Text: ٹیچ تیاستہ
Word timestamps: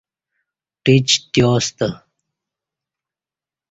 ٹیچ 0.83 1.07
تیاستہ 1.33 1.87